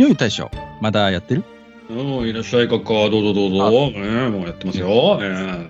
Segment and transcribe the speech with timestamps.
[0.00, 0.50] よい大将、
[0.80, 1.44] まだやってる？
[1.90, 2.84] うん、いらっしゃい、かか。
[2.88, 3.70] どうぞどうぞ。
[3.90, 5.18] ねえもうやってますよ。
[5.20, 5.68] え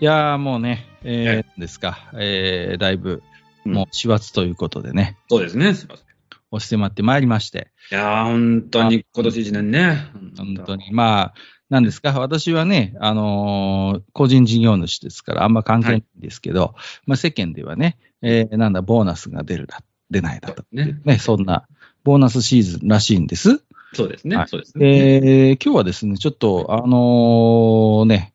[0.00, 3.22] いやーもうね、えー、ですか、えー、だいぶ、
[3.66, 5.74] うんもう4月ということでね、そうですね。
[5.74, 6.06] すいません。
[6.06, 6.08] い
[6.52, 9.98] 押し迫ってまいりまして、やー、本当に今年一年ね。
[10.36, 11.34] 本当に、まあ、
[11.70, 16.74] なんですか、私はね、あのー個人事業主ですから、あんま関係ないんですけど、
[17.06, 20.64] まあ世間ではね、えーなんだ、ボーナスが出るだ、出ないだと。
[20.72, 21.00] ね。
[21.04, 21.66] ね、そんな、
[22.04, 23.62] ボーナスシーズンらしいんです。
[23.92, 24.36] そうですね。
[24.36, 25.16] はいそうですね。
[25.16, 28.34] えー今日はですね、ちょっと、あのーね、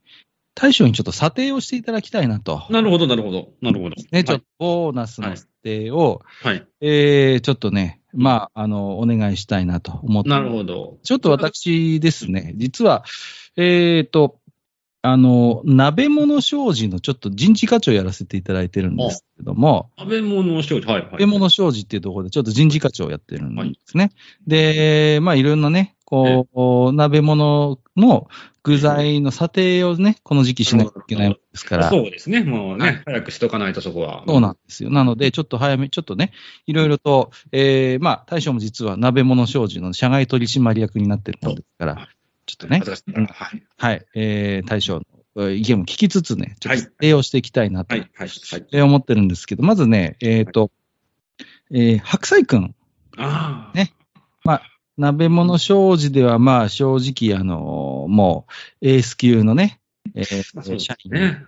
[0.55, 2.63] 大将にちょっと査定をしていただきたいなと。
[2.69, 3.49] なるほど、なるほど。
[3.61, 3.95] なるほど。
[4.11, 6.47] ね、ちょっはとボーナスの査定を、い。
[6.47, 6.67] はい。
[6.81, 10.29] えーちょっとね、まあ、あの、お願いしたいなと思って。
[10.29, 10.97] なるほど。
[11.03, 13.03] ちょっと私ですね、実は、
[13.55, 14.39] えっ、と、
[15.09, 20.87] あの、鍋物商事のちょっと人事課長やらせていただいてるんですけども、食べ物商事？
[20.91, 21.11] はい、はい。
[21.13, 24.11] 鍋物商事っていうところでちょっと人事課長をやってるんですね。
[24.45, 28.27] で、まあいろんなね、こう、鍋物の
[28.63, 32.43] 具材の査定をね、この時期しなきゃいけないですから、そうですね。
[32.43, 34.23] もうね、はい早くしとかないとそこは。
[34.27, 34.89] そうなんですよ。
[34.89, 36.31] なので、ちょっと早め、ちょっとね、
[36.65, 42.07] いろいろと、えー、まあ、大将も実は鍋物商事の社外取締役になってるもんですから、
[42.47, 42.81] ちょっとね。
[43.29, 43.63] はい。
[43.77, 45.01] はい、えー、大将の
[45.37, 46.79] えー意見も聞きつつね、ちょっはい。
[46.79, 48.65] と査定をしていきたいなと、はい、はい、はい。
[48.71, 50.71] えー思ってるんですけど、まずね、えっ、と、
[51.71, 52.73] えー白菜くん、
[53.17, 53.77] ああ。
[53.77, 53.93] ね。
[54.97, 58.47] 鍋物商事ではまあ正直、あのーも
[58.81, 59.79] うエース級のね、
[60.17, 61.43] えー社員ね。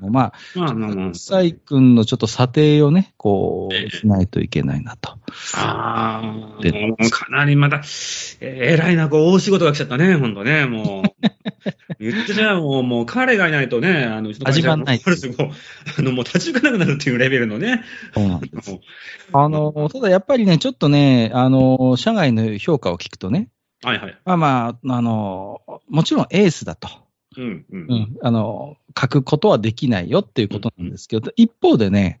[0.00, 1.14] まあ、うんまあまあまあ白。
[1.14, 5.18] 菜くんのちょっと査定をね、こええう、しないといけないなと。
[5.54, 6.22] あ
[6.58, 11.26] あ、でもうかなりまた、えー、偉いな、こう、大仕事が来ちゃったね、ほんとね、もう。
[11.98, 17.82] 言ってじゃあもう、もう彼がいないとね、あの、うちの会社始まんないあの、もう立ち行かなくなるっていうレベルのね。
[18.14, 18.72] そうなんです。
[19.32, 23.48] もあの、ただやっぱりね、ちょっとね、あの、社外の評価を聞くとね、
[23.84, 24.18] うはいはい。
[24.24, 26.88] まあまあ、あの、もちろんエースだと。
[27.36, 27.80] うん、うん。
[27.80, 32.20] うん、あの、書くことはできないよっていうことなんですけど、一方でね、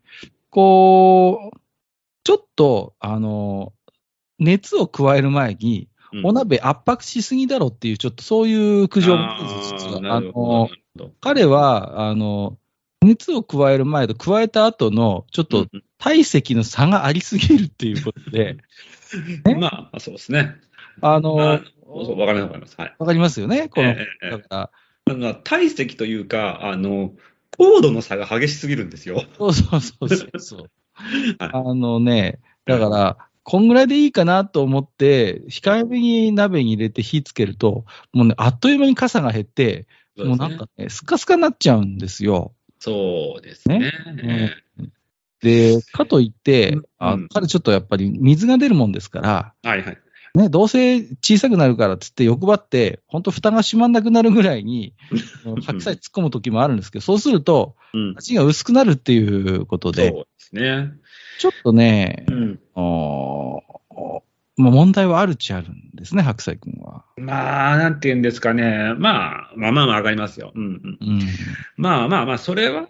[0.50, 1.58] こう、
[2.24, 3.72] ちょっと、あの、
[4.38, 10.68] 熱を加える前に、うんお鍋圧迫しすぎだろっていう、ちょっとそういう苦情もあの。
[11.22, 12.58] 彼は、あの、
[13.02, 18.56] 熱を加える前と加えた後の、ちょっとうん体積の差がありすぎるっていうことで、
[19.46, 20.56] ねまあ、そうですね。
[21.00, 21.60] あの、あわ
[22.04, 22.74] そう、わかります、わかります。
[22.76, 22.94] はい。
[22.98, 24.70] かりますよねこの、ええええだから、
[25.06, 27.12] あの体積というか、あの、
[27.56, 29.24] 高度の差が激しすぎるんですよ。
[29.36, 30.70] そうそうそうそう
[31.38, 39.86] あのね、だから、こんぐらいでいいかなと思って、控えめに鍋に入れて火つけると、もうね、あっという間に傘が減って、
[40.16, 42.54] そうねもうなんかね、スカスカになっちゃうんですよ。
[42.78, 43.92] そうですね。
[44.22, 44.54] ね
[45.40, 49.98] で、かといって、あうん彼ちょっとやっぱり水が出るもんですから、はいはい。
[50.34, 54.94] ね、どうせ小さくなるからっつって欲張って、本当蓋が閉まんなくなるぐらいに、
[55.66, 58.14] 白菜突っ込む時もあるんですけど、そうすると、うん。
[58.16, 60.92] 味が薄くなるっていうことで、そうですね。
[61.38, 62.60] ちょっとね、うん。
[62.74, 63.72] おー
[64.56, 67.04] まあ、問題はあるっちゃあるんですね、白菜君は。
[67.16, 68.94] まあ、なんて言うんですかね。
[68.98, 70.52] まあ、まあまあまあ、わかりますよ。
[70.54, 70.98] うんうん。
[71.00, 71.20] うん。
[71.76, 72.88] まあまあまあ、それは、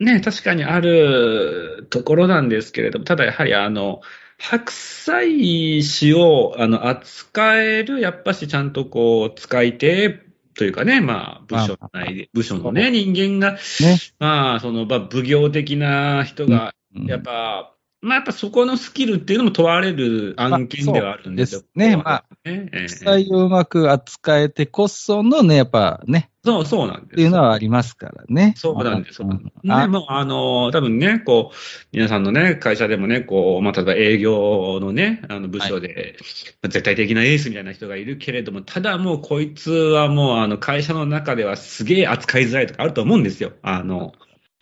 [0.00, 4.00] ね、確かにあるところなんですけれども、ただやはりあの、
[4.38, 10.24] 白菜紙をあの扱える、やっぱしちゃんとこう、使い手
[10.54, 13.98] というかね、まあ、部署内で、部署のね、人間が、ね。
[14.18, 17.06] まあ、その、まあ、奉行的な人が、うん。
[17.06, 17.74] やっぱ、
[18.04, 21.62] まあ、やっぱそこのスキルっていうのも問われる案件ではあるんですよ。
[21.74, 27.12] まあねここはねええ白菜をうまく扱えてこそのね、やっぱね、そう、そうなんです。
[27.14, 28.52] っていうのはありますからね。
[28.58, 29.14] そうなんです。
[29.14, 31.56] そうなんですね、あもう、あの、多分ね、こう、
[31.92, 36.18] 皆さんのね、会社でもね、こう、まあ、例えば営業のね、あの、部署で、
[36.64, 43.52] 絶対的なエースみたいな人がいるけれども、ただもう、こいつはもう、あの、会社の中ではすげえ扱いづらいとかあると思うんですよ。
[43.62, 44.12] あの、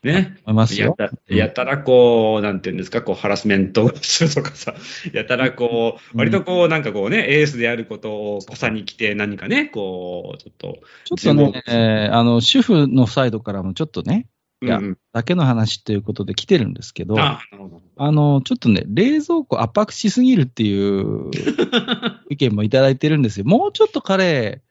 [0.02, 0.37] ね。
[0.44, 0.96] 思いますよ。
[0.99, 4.75] やたやたらこう、なんていうんですか、こう、ハラスメントするとかさ、
[5.12, 14.26] やたらこう、割とこう、なんかこうね、エースであることをこさに来て、何かね、こう、ちょっと、ちょっとね、えーあの、主婦のサイドからもちょっとね、
[14.62, 17.16] いやうんうんだけの話ということで来てるんですけど。
[17.19, 17.40] あ
[17.99, 21.31] の、ちょっとね、冷蔵庫圧迫しすぎるっていう
[22.31, 23.44] 意見もいただいてるんですよ。
[23.44, 24.62] もうちょっと彼、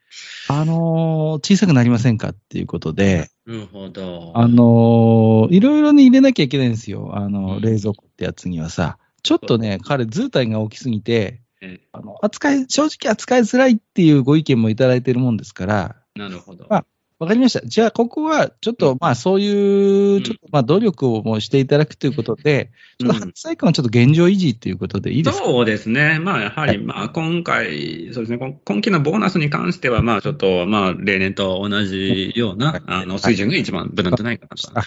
[0.47, 4.31] あのー小さくなりませんかっていうことで、なるほど。
[4.35, 7.11] あのーいろいろに入れなきゃいけないんですよ。
[7.15, 8.97] あの、うん冷蔵庫ってやつにはさ。
[9.23, 16.65] ちょっとね、彼、図体が大きすぎて、えあの、扱い、正直扱いづらいっていうご意見もいただいてるもんですから、なるほど。
[16.69, 16.85] まあ
[17.21, 17.63] わかりました。
[17.63, 26.17] じゃあ、ここは、ちょっと、まあ、そういうう、んちょっと、まあ、努力をもしていただくということで、ちょっと、うん初歳館はちょっと現状維持ということでいいですか、そうですね。
[26.17, 32.81] まあ、やはり、まあ、今回、そうですね、今今期のボーナスに関しては、まあ、ちょっと、まあ、例年と同じような、はい。
[32.87, 34.81] あの、水準が一番無難じゃないかな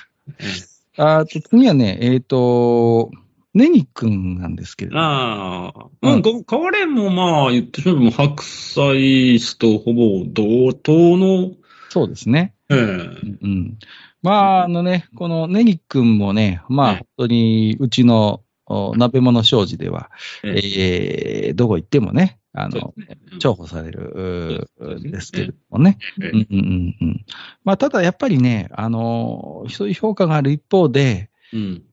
[0.96, 1.04] と。
[1.04, 3.12] あ次はね、えっ、と、
[3.54, 5.72] ネギくんなんですけれえども、あ
[6.02, 11.52] あ、うん彼もまあ、言ってしまえばもう白菜師とほぼ同等の、
[11.94, 12.56] そうですね。
[12.70, 13.78] ええうんうん。
[14.20, 20.10] まあ、あのね、このネギくんもね、まあ、ええ本当に、うちの、お鍋物商事では、
[20.42, 25.98] ええーどこ行ってもね、あのねうん重宝される、うそうですけれどもね。
[26.18, 27.24] うんうんうん。
[27.62, 31.84] まあ、ただやっぱりね、あの、そういう評価がある一方で、うん。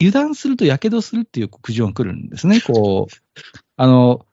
[0.00, 2.60] 油断すると火傷するっていう苦情が来るんですね。
[2.60, 3.14] こう、
[3.76, 4.26] あの、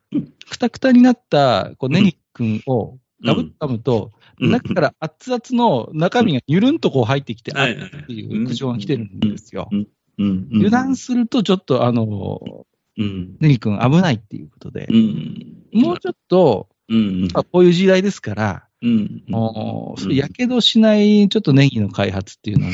[0.50, 7.68] くたくたになった、こう、ネギ君をガブッと噛むと、うん中から熱々の中身がゆるんとこう入ってきて、あっ
[8.08, 9.70] ていう苦情が来てるんですよ。
[10.20, 12.66] 油断するとちょっとあの、
[12.98, 13.38] うん。
[13.40, 15.82] ネギ君危ないっていうことでう、ん。
[15.82, 17.28] もうちょっと、うん。
[17.34, 18.68] まあこういう時代ですから、
[20.10, 22.72] やけどしないちょっとネギの開発っていうのを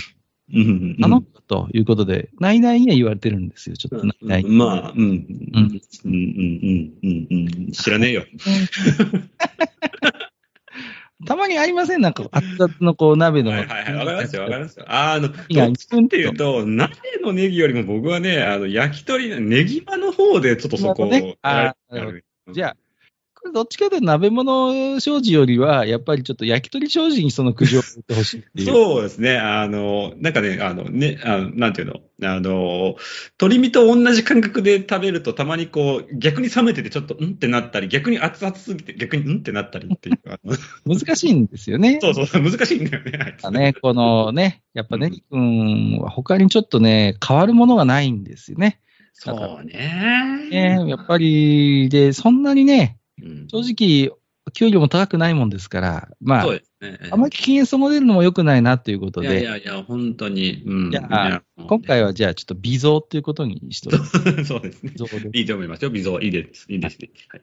[0.52, 0.98] うん。
[1.00, 4.50] 頼むということで、内々には言われてるんですよ、ちょっと内々に。
[4.50, 4.94] まあ。
[4.96, 5.82] うんうん。
[6.06, 6.92] うん。
[7.04, 7.28] うん。
[7.30, 7.36] う
[7.68, 7.72] ん。
[7.72, 8.26] 知らねえよ。
[11.26, 12.02] たまにありません？
[12.02, 13.52] なんか、熱々のこう鍋の。
[13.52, 13.94] はいはいはい。
[13.96, 14.86] わかりますよ、わかりますよ。
[14.88, 21.76] あの、どっいやちかっていうと、鍋のネギよりも僕はね、あの、焼き鳥、ネギ場の方でちょっとそこをねあ
[22.52, 22.78] じゃあ、
[23.42, 28.68] これどっちかというと鍋物商事よりは、やっぱりちょっと焼き鳥商事にその苦情を言ってほしいっていう。
[28.68, 29.38] そうですね。
[29.38, 32.96] あの、なんかね、あの、ね、あの、なんていうの、あの、
[33.40, 40.20] 鶏身と同じ感覚で食べると、たまにこう、逆に冷めててちょっと、うんってなったり、逆に熱々すぎて、逆にうんってなったりっていう。
[40.86, 42.00] 難しいんですよね。
[42.02, 43.38] そうそう、難しいんだよね。
[43.42, 48.82] あね、このね、やっぱネギ君は他にちょっとね、変わるものがないんですよね。
[49.14, 50.48] そうね。
[50.50, 52.99] ねやっぱり、で、そんなにね、うん
[53.52, 54.16] 正直、
[54.52, 57.10] 給料も高くないもんですから、まあそう、ですね。
[57.12, 60.64] あまり危険そが出るのも良くないなということいやいで、やいや、本当に。
[60.66, 60.92] うん。
[60.92, 63.98] いや今回はじゃあちょっと微増ということにしとく。
[63.98, 64.94] は、そうですね
[65.34, 65.92] いいと思いますよ。
[65.92, 66.66] 微増、いいです。
[66.70, 67.10] いいですね。
[67.30, 67.42] はい。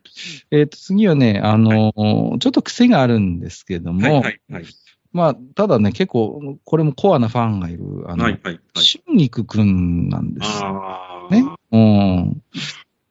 [0.50, 4.64] えっと、次はね、あのーちょっと癖があるんですけども、はい、はい、はい。
[5.12, 8.52] まあ、ただね、結構、これもコアなファンがいる、あの、はい、はい。
[8.52, 10.46] はい春菊くんなんです。
[10.62, 11.34] ああ。
[11.34, 11.44] ね。
[11.72, 12.42] うん。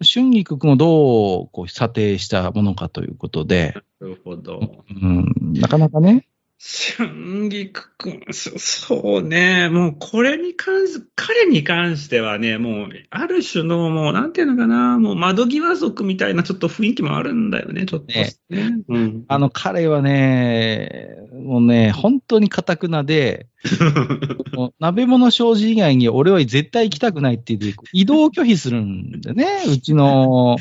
[0.05, 4.83] 春菊くんをどう、こう、査定したものかということで、なるほど。
[4.89, 18.13] うん、なかなかね、春菊くん、そそうね、もうこれに関し、彼に関してはね、もう、ある種の、もう、なんていうのかな、もう窓際族みたいなちょっと雰囲気もあるんだよね、ちょっと。
[18.49, 19.25] ねうん。
[19.27, 23.47] あの、彼はね、もうね、本当に堅くなで、
[24.53, 30.57] もう鍋物商事以外に俺は絶対行きたくないって言って、移動拒否するんでね、うちの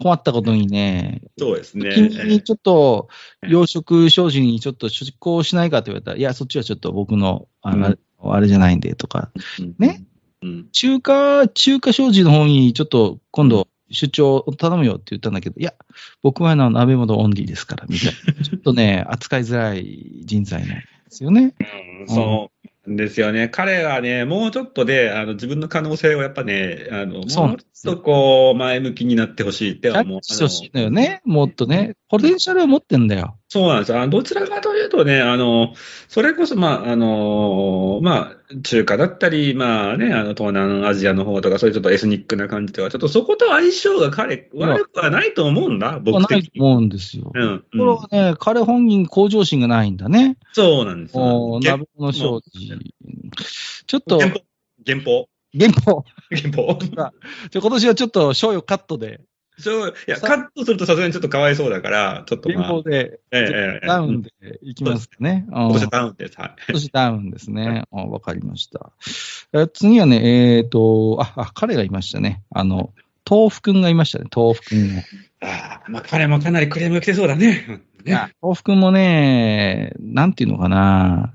[0.00, 1.92] 困ったことにね、そうですね。
[1.94, 3.08] 君にちょっと、
[3.42, 9.30] 養殖商事にちょっと出向しないかって言われたら、いや、そっちはちょっと僕の、あの、あれじゃないんで、とか、
[9.78, 10.04] ね？
[10.42, 10.68] うん。
[10.72, 15.74] 中華、中華商事の方にちょっと今度出張を頼むよって言ったんだけど、いや、
[16.22, 18.44] 僕はあの、鍋物オンリーですから、みたいな。
[18.44, 21.54] ちょっとね、扱いづらい人材なんですよね。
[22.00, 22.48] うんそうなん
[22.86, 23.48] ですよね。
[23.48, 30.20] 彼はね、もうちょっとで、あの、自分の可能性をやっぱね、あの、もうちょっとこう、前向きになってほしいって思う。
[30.22, 31.22] してほしいのよね。
[31.24, 33.38] もっとね、ポテンシャルを持ってんだよ。
[33.54, 34.00] そうなんですよ。
[34.00, 35.74] あのどちらかというとね、あの、
[36.08, 46.58] それこそ、まあ、あの、まあ、中華だったり、まあね、あの、東南アジアの方とか、そういうちょっとエスニックな感じとか、ちょっとそこと相性が彼、悪くはないと思うんだ、僕ない的に。
[46.58, 47.30] と思うんですよ。
[47.32, 47.64] うん。
[47.70, 50.36] これはね、彼本人向上心がないんだね。
[50.52, 51.22] そうなんですよ。
[51.22, 52.72] もう、原鍋物商事。
[53.86, 54.42] ちょっと、原稿？
[54.84, 55.28] 原稿？
[55.56, 56.04] 原稿。
[56.28, 56.78] 原稿？
[57.52, 59.20] じゃ今年はちょっと賞与カットで、
[59.58, 64.30] そう、いや、さカットするとさすがにちょっとかわいそうだから、ちょっとま原あ、稿で、ええええダウンで
[64.62, 65.46] いきますかね。
[65.48, 66.40] うん今年はダウンです。
[66.40, 66.54] はい。
[66.68, 67.84] 今年ダウンですね。
[67.92, 68.90] あわかりました。
[69.52, 72.42] え次はね、えっ、とあ、あ、彼がいましたね。
[72.50, 72.92] あの、
[73.28, 75.02] 豆腐くんがいましたね、豆腐くんが。
[75.40, 77.80] ああ、まあ彼もかなりクレームが来てそうだね。
[78.04, 81.34] ねあ豆腐くんもね、なんていうのかな。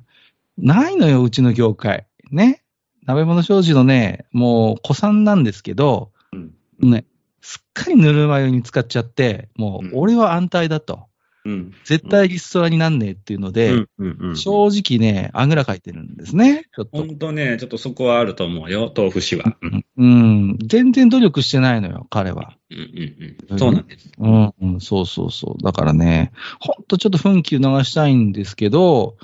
[0.58, 2.06] ないのよ、うちの業界。
[2.32, 2.64] ね。
[3.06, 6.54] 鍋物商事のね、もう、古参なんですけど、うん。
[6.92, 7.06] ね、
[7.42, 11.10] すっかりぬるま湯に使っちゃって、もううん、俺は安泰だと。
[11.46, 11.74] うん。
[11.86, 14.38] 絶対リストラになんねえっていうので、うんうんうん。
[14.38, 16.66] 正直ね、あぐらかいてるんですね。
[16.76, 16.98] ちょっと。
[16.98, 19.58] 本当ね、ちょっとそこはあると思うよ、豆腐市は。
[19.62, 20.58] うんうん。
[20.66, 22.59] 全然努力してないのよ、彼は。
[22.72, 23.60] うんうんうん。
[23.60, 24.12] そうなんです。
[24.18, 25.64] うん、うん、そうそうそう。
[25.64, 29.24] だからね、ほんとちょっと奮起を流したいんですけど、う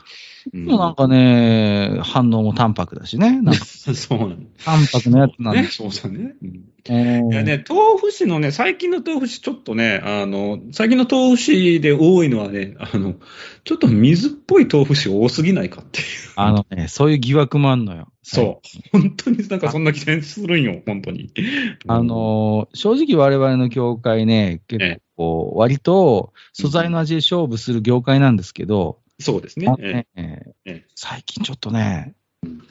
[0.57, 3.41] んでもなんかね、反応も淡白だしね。
[3.41, 4.49] なんか そうなんだ。
[4.63, 5.67] 淡白なやつなんね、で。
[5.69, 6.35] そうだね。
[6.41, 13.15] うんうんいやね、豆腐市のね、最近の豆腐市ちょっとね、あの、最近の豆腐市で多いのはね、あの、
[13.63, 16.05] ちょっと水っぽい豆腐市多すぎないかっていう。
[16.35, 18.09] あのね、そういう疑惑もあんのよ。
[18.27, 18.91] そう。
[18.91, 21.29] 本当になんかそんな気がするんよ、本当に。
[21.87, 32.15] あのー、正直我々の業界ね、結構、割と素材の味で勝負する業界なんですけど、そうですねねええ最近ちょっとね、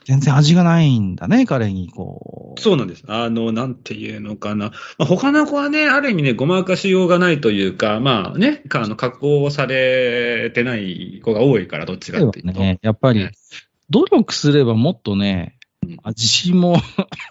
[0.04, 2.60] 全然味がないんだね、彼に、こう。
[2.60, 3.04] そうなんです。
[3.06, 4.72] あの、なんていうのかな。
[4.98, 12.60] まあ、他の子はね、ある意味ね、ごまかしようがないというか、まあね、かあの、加工されてない子が多いから、どっちかっていうと。
[12.60, 13.32] ね、やっぱりね、
[13.90, 16.76] 努力すればもっとねうん、味も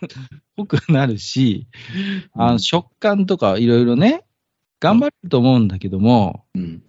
[0.58, 1.66] 濃くなるし、
[2.34, 4.24] あの食感とかいろいろね、
[4.80, 6.84] 頑張れると思うんだけども、うん。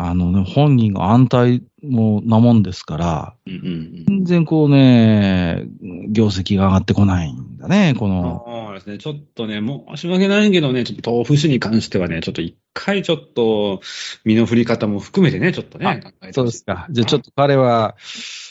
[0.00, 5.64] あのね、本人が安泰もなもんですから、うんうん全然こうね、
[6.10, 8.12] 業績が上がってこないんだね、こうん。
[8.12, 8.44] の。
[8.46, 8.98] そうですね。
[8.98, 13.80] ちょっとね、申し訳ないけどね、ちょっと豆腐市に関してはね、ちょっと一回ちょっと、
[14.24, 16.86] 身の振り方も含めてね、ちょっとね、そうですか。
[16.90, 17.96] じゃあちょっと彼は、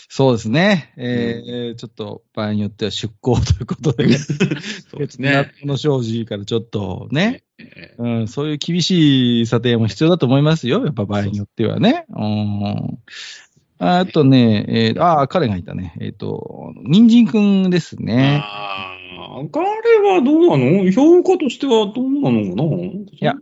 [0.10, 4.08] そうですね、えーちょっと場合によっては出向ということで、
[4.90, 5.52] そうですね。
[5.62, 10.86] この庄司からちょっとね、えうん、そういう厳しい査定も必要だと思いますよ。
[10.86, 12.06] やっぱ場合によってはね。
[12.10, 13.00] うん。
[13.80, 15.94] あとね、えーああ、彼がいたね。
[16.00, 18.42] えっ、と、人参くんですえね。
[18.44, 18.94] あ
[19.40, 19.66] あ、彼
[20.10, 20.92] はどうなの？
[20.92, 22.66] 評価としてはどうなのかな？
[22.66, 23.36] いや、あ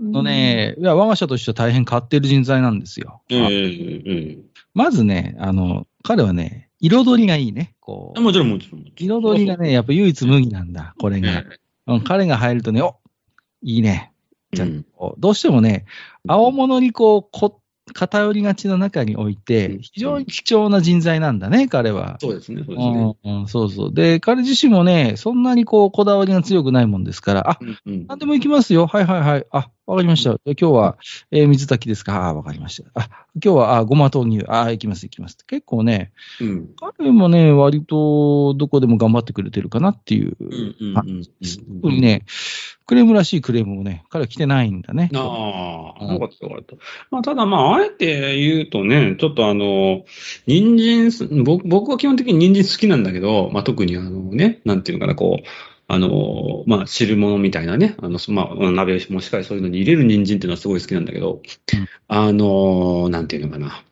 [0.00, 3.22] の、ね、いや、我が社としては大変変わっている人材なんですよ。
[3.30, 4.38] ええあええ
[4.74, 7.74] まずね、あの、彼はね、彩りがいいね。
[7.80, 8.84] こう、もちろんもちろん。
[8.96, 11.30] 彩りがね、やっぱ唯一無二なんだ、これが。
[11.30, 11.44] え
[11.86, 12.96] うん、彼が入るとね、お
[13.62, 14.12] いいね。
[14.52, 14.84] じゃうん
[15.18, 15.86] どうしてもね、
[16.26, 17.60] 青物にこう、こ
[17.92, 22.18] 偏りがちの中において、非常に貴重な人材なんだね、彼は。
[22.20, 23.16] そうですね、そうですね。
[23.24, 23.94] うんうん、そうそう。
[23.94, 28.86] で、彼自身もね、そんなにこう、こだわりが強くないもんですから、あ、うんうん何でも行きますよ。
[28.86, 29.46] はいはいはい。
[29.50, 30.34] あ、わかりました。
[30.34, 30.98] で今日は、
[31.32, 32.28] えー水炊きですか？
[32.28, 32.88] あ、わかりました。
[32.94, 33.08] あ、
[33.42, 34.46] 今日は、あ、ごま豆乳。
[34.48, 35.44] あ、行きます行きます。
[35.46, 40.36] 結構ね、うん彼もね、割と、どこでも頑張ってくれてるかなっていう。
[40.38, 41.22] うんうんあうん
[41.82, 42.24] 特にね、
[42.86, 45.10] クレームらしいクレームもね、彼は来てないんだね。
[45.12, 46.76] ああ、うんよかったよかった。
[47.10, 50.04] まあ、ただまあ、あえて言うとね、ちょっとあの、
[50.46, 55.44] 人参す、僕僕は基本的に人参好きなんだけど、まあ特にあのね、なんていうのかな、こう、
[55.92, 63.84] あの、まあ汁物みたいなね、あの、まあ鍋もしっかりそういうのに入れる人参っていうのはすごい好きなんだけど、うんあの、なんていうのかな。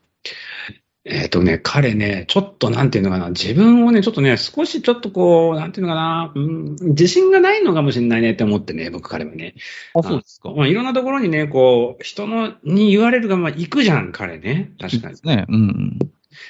[1.05, 9.55] えっ、とね、彼ね、ちょっとなんていうのかな、自分をね、ちょっとね、少しちょっとこう、なんていうのかな、うん、自信がないのかもしれないねって思ってね、僕彼はね。
[9.93, 10.51] あ、そうですか。
[10.51, 14.71] まあ、いろんなところにね、こう、人の、に言われるが、まあ、行くじゃん、彼ね。
[14.79, 15.15] 確かに。
[15.23, 15.45] ね。
[15.49, 15.99] うん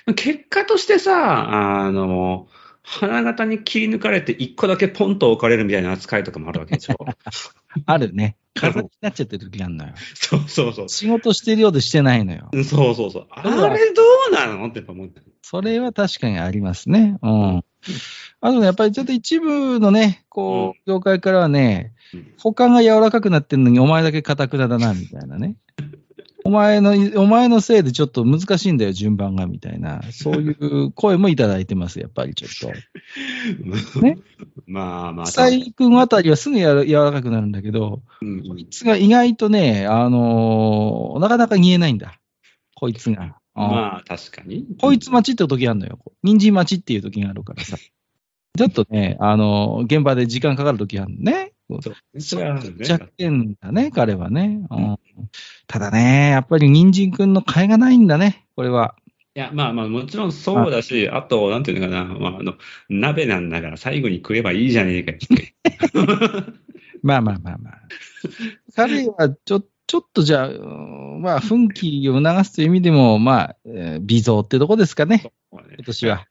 [0.08, 0.16] うん。
[0.16, 2.48] 結果としてさ、あの、
[2.84, 6.96] 花形に切り抜かれて一個だけポンと置かれるみたいな扱いとかもあるわけでしょ。
[7.86, 8.36] あるね。
[8.56, 9.94] 飾りになっちゃってる時あるのよ。
[10.16, 10.90] そうそうそう。
[10.90, 12.50] 仕事してるようでしてないのよ。
[12.54, 13.28] そうそうそう。
[13.30, 14.68] あれどうなの？
[14.68, 15.22] ってやっぱ思った。
[15.42, 17.18] それは確かにありますね。
[17.22, 17.64] うん。
[18.42, 25.56] あとね、やっぱりちょっと一部のね、こう、業界からはねうん、他が柔らかくなってんのにお前だけ硬くなだな、みたいなね。
[26.46, 30.02] お前の、お前のせいでちょっと難しいんだよ、順番が、みたいな。
[30.12, 34.00] そういう声もいただいてます、やっぱりちょっと。
[34.02, 34.18] ね？
[34.66, 35.26] まあまあ。
[35.26, 42.20] 草井君あたりはすぐやら柔らかくなるんだけど、うんこいつが意外とね、あのーなかなか言えないんだ。
[42.76, 43.24] こいつが。
[43.24, 44.66] うんまあ、確かに。
[44.80, 46.00] こいつ待ちって時あるのよ。
[46.24, 47.78] 人参待ちっていう時があるからさ。
[48.58, 51.54] ちょっとね、あの、現場で時間かかる時あるのね。
[51.82, 52.22] そう。
[52.22, 52.60] それは。
[52.80, 54.62] 弱点だね、彼はね。
[54.72, 54.98] うん、
[55.68, 58.96] ただね、やっぱり人参くんの甲斐がないんだね、これは。
[59.36, 62.56] いや、まあまあ、もちろんそうだし、あと、なんていうのかな、まあ、あの、
[62.90, 65.54] 鍋なんだから最後に食えばいいじゃねえかって。
[67.04, 67.80] まあまあまあまあ。
[68.76, 70.54] 彼はちょ、ちょっとじゃあ、う
[71.18, 76.28] んまあ、奮起を促すという意味でも、まあ、えー微増ってとこですかね、今年は。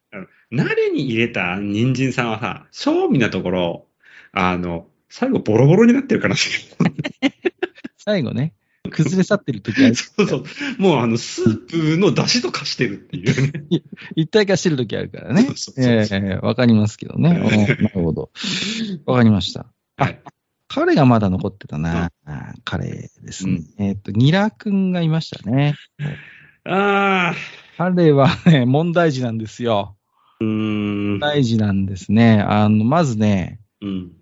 [0.50, 3.86] 鍋に入れた人参さんはさ、正味なところ、
[4.32, 6.36] あの、最後ボロボロになってるから。
[7.96, 8.54] 最後ね。
[8.90, 9.94] 崩れ去ってる時ある。
[9.96, 10.44] そうそう。
[10.78, 13.82] もうあの、スープの出汁と化してるっていうね。
[14.16, 15.42] 一体化してる時あるからね。
[15.42, 17.30] そうそうそうええわかりますけどね。
[17.30, 18.30] うんなるほど。
[19.06, 19.66] わかりました。
[19.96, 20.20] はい。
[20.68, 22.10] 彼がまだ残ってたな。
[22.26, 23.62] あ彼ですね。
[23.78, 25.74] えっ、と、ニラ君がいましたね。
[26.64, 27.34] ああ。
[27.78, 29.96] 彼はね、問題児なんですよ。
[30.40, 31.18] うーん問。
[31.20, 32.40] 題児なんですね。
[32.40, 34.12] あの、まずね、うん。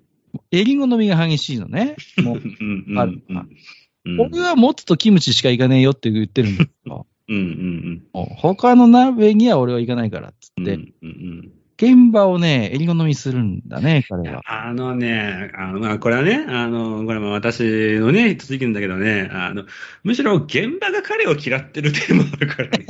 [0.50, 1.97] 襟好みが激しいのね。
[2.23, 2.43] もう
[2.99, 7.07] あるうん俺はもつとキムチしか行かねえよって言ってるんですよ。
[7.28, 10.64] うんうんもう他の鍋には俺は行かないからっつうん。
[10.64, 14.42] って、うんうん現場をね、襟好みするんだね、彼は。
[14.47, 17.62] あのね、あの、まあ、これはね、あの、これも私
[17.99, 19.64] のね、一つ意見だけどね、あの、
[20.02, 22.87] むしろ現場が彼を嫌ってる点もあるからね。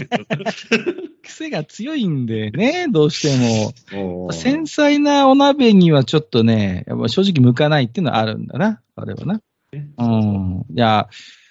[1.25, 3.23] 癖が強いんでね、どうし
[3.91, 4.31] ても。
[4.33, 9.41] 繊細なお鍋にはちょっとね、やっぱ正直向かないっていうのはあるんだな、彼はな。
[9.73, 10.65] うん。
[10.71, 11.09] いや、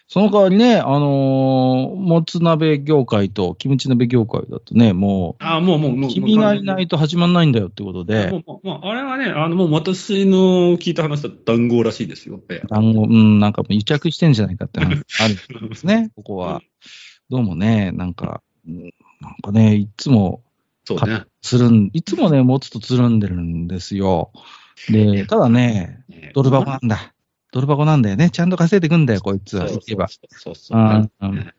[0.08, 6.14] その代わりね、あのーもつ鍋業界とキムチ鍋業界だとね、もあ、もう、もう、もう、う。
[6.14, 12.40] 君がいないと始まんないんだよってこともで、うもうもうもうあれはね、あの、もう私の聞いた話だと談合らしいですよ。
[12.50, 16.62] ええ単語、うん、なんかもう癒着してんじゃないかって話あるんですね、 ここは。
[17.30, 20.44] どうもね、なんか、うんなんかね、いつも
[20.84, 21.24] そうね。
[21.42, 24.32] つるん、いつもね、持つとつるんでるんですよ。
[24.90, 26.04] で、ただね、
[26.36, 27.15] ドル箱なんだ。
[27.56, 28.30] ドル箱なんだよね。
[28.32, 29.70] ちゃんと稼いでくんだよ、こいつは。
[29.70, 29.82] そう。
[30.30, 31.56] そうそううんそう。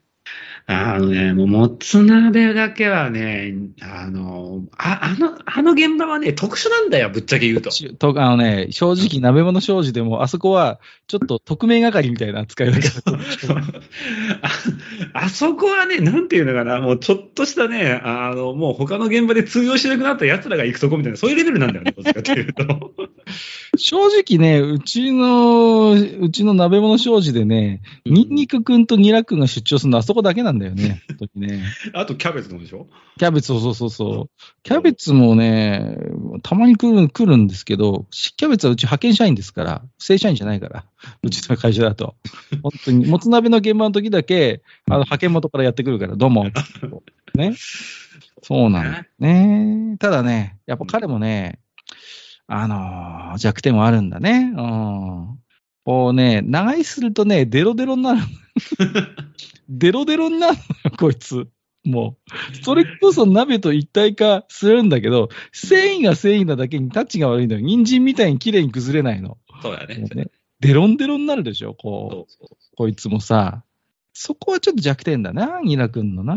[0.69, 7.71] うんあのね、もう、もつ鍋だけはね、あの、ああの、あの現場はね、特殊なんだよ、ぶっちゃけ言うと。
[7.71, 12.95] しとあのね、正直、鍋物商事でも、あそこは、ちょっと特命係みたいな扱いだけど、
[14.41, 14.49] あ
[15.23, 22.91] あそこはね、なんていうのかな、もうちょっとしたね、あの、もう他の現場で通用しなくなった奴らが行くとこみたいな、そういうレベルなんだよね、どっちかというと。
[23.77, 31.63] 正直ね、うちの、うちの鍋物商事でね、ニンニクくんとニラくんが出張するのはあそこだけなんだよね、 本当にね。
[31.93, 32.87] あとキャベツのでしょ？
[33.17, 34.41] キャベツ、そうそうそうそう。
[34.63, 35.97] キャベツもね、
[36.43, 40.85] たまに来る来るんですけど、キャベツはうち派遣社員ですから、正社員じゃないから、
[41.23, 42.15] うちの会社だと。
[42.61, 46.45] 本当に、もつ鍋の現場の時だけ、あの、派遣元からやってくるから、どうも。
[47.35, 47.55] ね。
[48.43, 49.97] そうなんだね。
[49.99, 51.59] ただね、やっぱ彼もね、
[52.47, 54.53] あのー弱点はあるんだね。
[54.55, 55.39] うん。
[55.83, 58.21] こうね、長居するとね、デロデロになる。
[59.69, 60.59] デロデロになるの
[60.91, 61.47] よ、 こいつ。
[61.83, 62.17] も
[62.53, 62.55] う。
[62.63, 67.61] それこそ鍋と一体化するんだけど、繊維が繊維なだけにタッチが悪いのよ。
[67.61, 69.37] 人参みたいに綺麗に崩れないの。
[69.61, 70.27] そうやねね
[70.59, 72.45] デロンデロンになるでしょ、こう。
[72.75, 73.63] こいつもさ。
[74.13, 76.33] そこはちょっと弱点だな、ニラ君のな。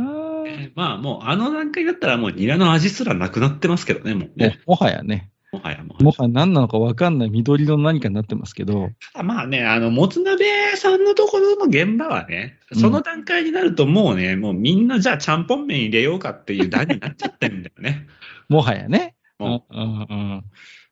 [0.46, 4.60] えーまあもう、あの段階だったらもうニラの味すらなくなってますけどね、もうもね。
[4.66, 5.30] もはやね。
[5.52, 6.02] もはやもう。
[6.02, 8.90] もはや何なのかわかんない緑色の何かになってますけど。
[9.12, 18.06] ただまあね、あの、もつ鍋さんのところの現場はね、その段階になるともうね、もうみんなじゃあちゃんぽん麺入れようかっていう段になっちゃってるんだよね。
[18.48, 19.16] もはやね。
[19.38, 20.44] うんもうんうん。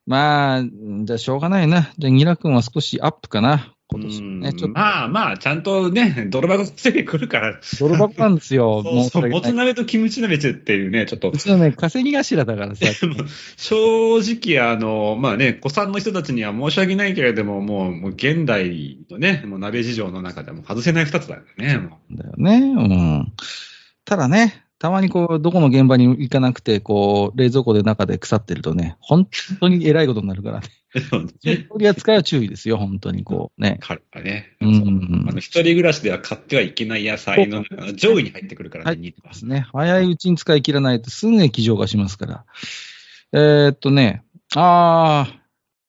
[0.06, 1.92] まあ、じゃあしょうがないな。
[1.98, 3.74] じゃあニラ君は少しアップかな。
[3.90, 4.53] 今年うんね。
[4.53, 7.59] ちょっと、まあまあ、ちゃんとね、 泥箱ついてくるから。
[7.81, 8.83] 泥箱なんですよ。
[8.85, 12.87] そうそう、もつ鍋とキムチ鍋っていうね、ちょっとう、ちのね、稼ぎ頭だからさ。
[13.57, 22.57] 正直、あの、まあね、子さんの人たちには申し訳ないけれども、もう、もう現代のね、もう鍋事情の中でも外せない二つだよね、もだよね。
[22.59, 23.33] うん。
[24.05, 30.68] ただね、たまにこう、どこの現場に行かなくて、こう、冷蔵庫で中で腐ってるとね、本当に偉いことになるからね。
[30.94, 31.28] う。
[31.42, 33.78] 取り扱いは注意ですよ、本当にこうね。
[33.80, 37.64] 彼はね、うんあの、一人暮らしでは買ってはいけない野菜の
[37.96, 39.66] 上位に入ってくるからね、はいニラはですね。
[39.72, 42.44] 早いうちに使い切らないとすぐ液状化しますから。
[43.32, 44.22] えーっとね、
[44.54, 45.38] あー、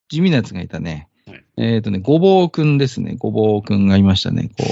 [0.09, 1.07] 地味なやつがいたね。
[1.27, 3.15] はいえーっとね、ごぼうくんですね。
[3.19, 4.49] ごぼうくんがいましたね。
[4.57, 4.65] こ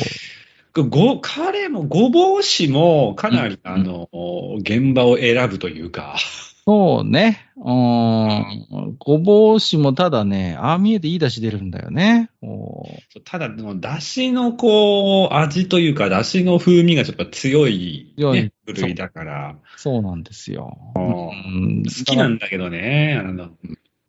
[0.83, 4.09] ご、彼も、ごぼうしも、かなり、うんあの、
[4.59, 6.19] 現場を選ぶというか、う。
[6.67, 7.49] そうね。
[7.55, 8.95] うーん。
[8.99, 12.29] ごぼうしもただね、ああ見えていい出汁出るんだよね。
[13.23, 20.77] ただ、出汁のこう、味というか、出汁の風味がちょっと強い、ね、部類だから、そうなんですよ。
[20.95, 23.49] ううん好きなんだけどね、あの、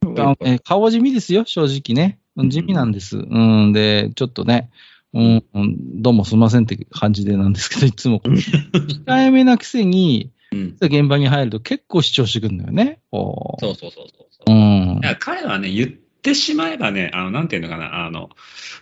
[0.02, 2.18] あのね顔地味ですよ、正直ね。
[2.36, 3.18] うん地味なんです。
[3.18, 4.70] うん、で、ちょっとね、
[5.14, 10.76] うん、うんどうもすみませんって感じでなんですけど、いつも、控えめなくせに、うん。
[10.80, 13.00] 現場に入ると結構主張してくるんだよね。
[13.12, 14.50] そうそうそうそうそう。
[14.50, 15.06] うんい。
[15.06, 18.30] や彼はね、言ってしまえばね、あの、なんていうのかな、あの、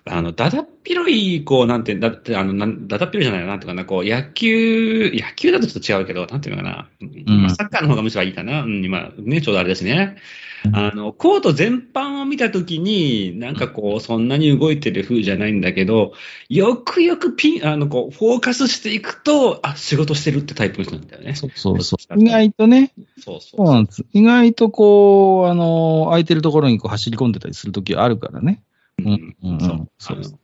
[0.05, 10.17] あの、だだっ広い、こう、なんて、だって、あの、なんだだっ広いじゃないな、なんていうかな、こう、野球、野球だとちょっと違うけど、なんていうのかな、んまあサッカーの方がむしろいいかな、うん、今、ね、ちょうどあれですね。
[10.73, 16.13] あの、コート全般を見たときに、なんかこう、そんなに動いてる風じゃないんだけど、
[16.49, 21.35] よくよくピン、あの、こう、フォーカスしていくと、あ、仕事してるってタイプの人なんだよね。
[21.35, 22.21] そうそうそう。
[22.21, 23.57] 意外とね、そうそ。
[23.57, 24.05] そううなんです。
[24.13, 28.63] 意外とこう、あの、空いてるところにこう走り込んでたりするときあるからね。
[28.99, 30.39] うんうんそうそう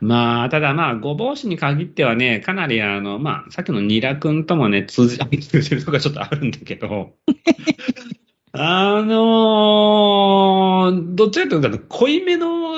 [0.00, 7.14] まあ、ただまあ、ごぼうしに限ってはね、かなりあの、まあ、さっきのニラ君ともね、通じ、通じるとかちょっとあるんだけど、
[8.60, 12.76] あのーどっちかというと、濃いめのお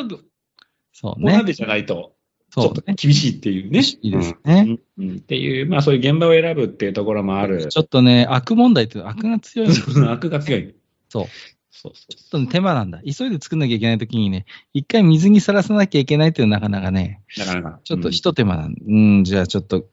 [0.93, 1.33] そうね。
[1.33, 2.13] 鍋じゃないと、
[2.51, 2.83] ちょっと。
[2.95, 3.71] 厳しいっていうね。
[3.71, 7.67] 厳しいですねうんうんっていう、まあそういう現場を選ぶっていうところもある。
[7.69, 9.69] ちょっとね、悪問題っていうのは悪が強い。
[10.09, 10.75] 悪が強い。
[11.09, 11.27] そう。
[11.71, 13.01] そうそうちょっとね手間なんだ。
[13.01, 17.81] 急いで作んなきゃいけないときにね、一回水にさらさなきゃいけないっていうのはなかなかね、なかなか。
[17.85, 19.87] ちょっと一手間なんうん、じゃあちょっと、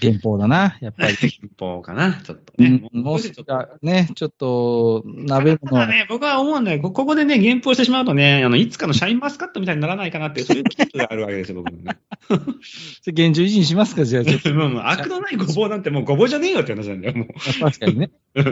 [0.00, 1.14] 原稿だな、やっぱり。
[1.26, 2.68] 一方かな、ちょっとうね。
[2.68, 6.80] んもう少しちょっと少しね、ちょっと、鍋物ただ、ね、僕は思うんだよ。
[6.80, 11.98] こここでね、原稿してしまうとね、あの、いつかのシャインマスカットみたいにならないかなっていう、 そういう危機があるわけですよ、僕もね。
[13.06, 14.54] 現状維持にしますか、じゃあちょっと。
[14.54, 17.26] もう、もう、悪のないごぼうなんてもうごぼうじゃねえよって話なんだよ、も
[17.60, 18.10] 確かにね。
[18.36, 18.42] う。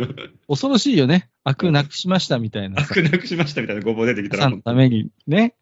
[0.48, 1.29] 恐ろしいよね。
[1.44, 2.94] 悪なくしましたみたいなさ。
[2.94, 5.55] 悪なくしましたみたいなごぼう出てきたら、さんのためにね、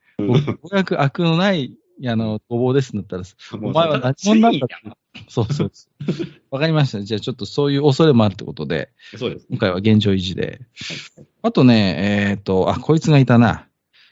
[0.97, 3.23] 悪のない、あの、ごぼうですんだったら、
[3.55, 4.97] お前は何者なんだって
[5.29, 6.05] そうそうそう。
[6.51, 7.03] わかりました。
[7.03, 9.47] じゃあちょっとそういう恐れもあるってことで、そうです。
[9.49, 10.61] 今回は現状維持で。
[11.43, 13.67] あとね、えっ、と、あ、こいつがいたな。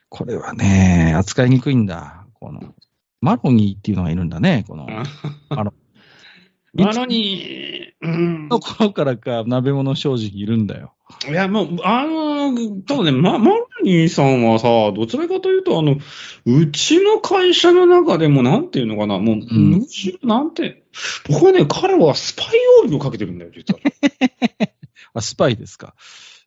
[0.08, 2.26] これはね、扱いにくいんだ。
[2.34, 2.74] この、
[3.20, 4.64] マロニーっていうのがいるんだね。
[4.66, 4.86] この、
[5.50, 5.74] あの
[6.74, 8.48] なのに、うん。
[8.48, 10.92] ところからか鍋物正直いるんだよ。
[11.28, 12.33] いや、もう、あの、
[12.86, 15.96] ただね、ま、マロニーさんはさ、どちらかというと、あの、
[16.46, 20.84] うちの会社の中でも、なんていうのかな、もう、んむしろ、なんて、
[21.28, 22.46] 僕はね、彼はスパイ
[22.84, 23.80] オールをかけてるんだよ、実は。
[25.14, 25.94] あ、スパイですか。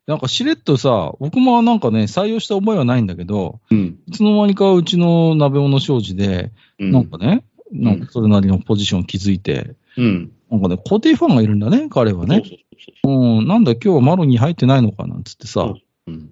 [0.06, 3.98] なんかしれっとさ、僕もなんかね、採用した覚えはないんだけど、うん。
[4.08, 10.32] いつの間にかうちの鍋物商事で、うんなんかね、なんかそれなりのポジションを築いて、うん。
[10.50, 12.36] なんかね、固定ファンがいるんだね、彼はね。
[12.36, 12.68] そうそう
[13.02, 15.74] うん、なんだ今日はマロに入ってないのかなんつってさ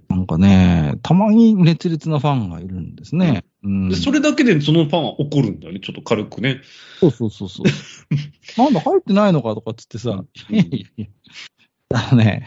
[0.09, 3.45] なんかね、たまに熱烈なファンがいるんですね。
[3.63, 3.89] うん。
[3.89, 6.61] でそれだけでそのファンは怒るんだよね、ちょっと軽くね。
[7.01, 7.67] そうそうそうそう。
[8.59, 11.07] なんだ入ってないのかとかっつってさ、うんいやいやいや
[11.95, 12.47] あのね、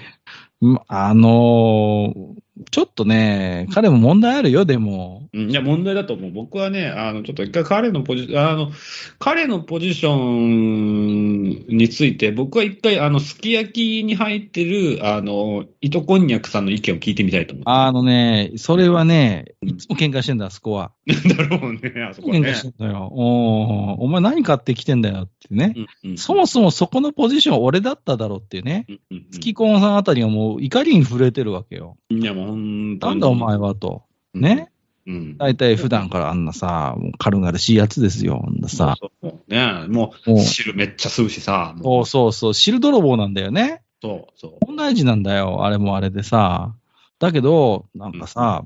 [0.61, 5.29] まあのーちょっとね、彼も問題あるよ、でも。
[5.33, 6.31] うん、いや、問題だと思う。
[6.31, 8.71] 僕はね、あの、ちょっと一回彼のポジ、あの、
[9.17, 17.63] 彼のポジションについて、僕は一回、あの、すき焼きに入ってる、あの、糸こんにゃくさんの意見を聞いてみたいと思う。
[17.65, 20.91] あのね、それはね、うんいつも喧嘩してんだ、あそこは。
[21.07, 22.61] だろうね、あそこはね喧嘩し。
[22.63, 23.09] てんだよ。
[23.11, 25.73] おーお前何買ってきてんだよってね。
[26.03, 28.85] うんうんそもそもそこのポジション俺だっただろうっていうね。
[28.89, 31.97] うんうん月コンさんあたりがもう怒りに震えてるわけよ。
[32.09, 34.03] いや、もう本当になんだお前はと。
[34.33, 34.71] ね？
[35.07, 35.37] うん。
[35.37, 38.43] 大体普段からあんなさ、もう軽々しいやつですよ。
[38.45, 38.95] あんなさ。
[38.99, 41.73] そうそうね、ももうう、汁めっちゃ吸うしさ。
[41.77, 43.81] もそうそうそう、汁泥棒なんだよね。
[44.01, 44.65] そうそう。
[44.65, 45.65] 問題児なんだよ。
[45.65, 46.75] あれもあれでさ。
[47.19, 48.63] だけど、なんかさ、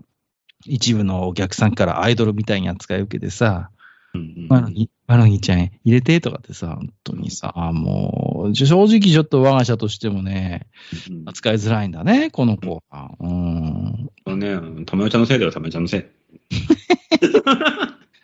[0.66, 3.68] 一部のお客さんからアイドルみたいに扱い受けてさ、うんうん
[4.14, 10.68] マロニー、マロニーちゃん入れてとかってさ、本当にさ、もう、正直ちょっと我が社としてもね、
[11.10, 13.12] うん扱いづらいんだね、この子は。
[13.20, 14.40] うん。
[14.40, 16.04] ね、たまよちゃんのせいだよ、たまよちゃんのせい。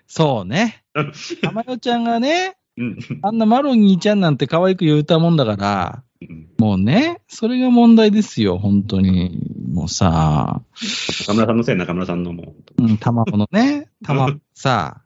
[0.08, 0.84] そうね。
[1.42, 2.98] たまよちゃんがね、うん。
[3.24, 9.40] あんなマロニーちゃんなんて可愛く言うたもんだから、うんもうね、それが問題ですよ、本当に。
[9.72, 10.62] もうさ、
[11.26, 12.84] 中村さんのせい、中村さんのもう。
[12.84, 15.02] うん、卵のね、 卵さ、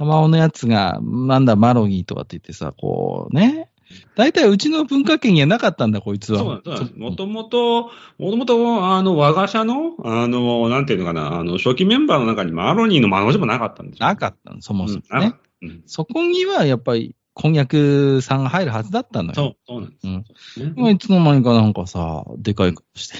[0.00, 3.70] 卵のやつが、なんだ、マロニーとかって言ってさ、こうね。
[4.14, 6.38] 大体うちの文化圏にはなかったんだ、こいつは。
[6.38, 6.92] そうなん。
[6.96, 14.06] もともと、もともと、あの、我が社の、あの、なんていうのかな、あの、初期メンバーの中にマロニーのマの字もなかったんですよ。
[14.06, 19.34] なかったの、そもそもねうんそこにはやっぱり、婚約さんが入るはずだったのよ。
[19.34, 20.60] そう、そうなんです。
[20.60, 23.18] うんねまあいつの間にかなんかさ、でかい顔して。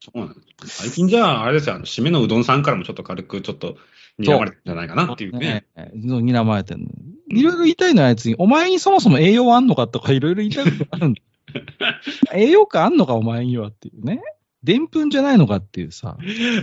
[0.00, 0.34] そうなんで
[0.66, 0.82] す。
[0.82, 3.76] 最近じゃあ、あれですよ、あの、締めのうどんさんからもちょっと軽く、ちょっと、
[4.18, 5.66] 睨まれてるんじゃないかなっていうね。
[5.76, 5.90] ね。
[5.94, 6.86] 睨まれてんの。
[7.30, 11.22] いろいろ言いたいのはあいつに、お前にそもそも栄養あんのかとかいろいろ言いたいことあるんだ。
[12.34, 14.20] 栄養価あんのかお前にはっていうね。
[14.62, 16.16] でんぷんじゃないのかっていうさ。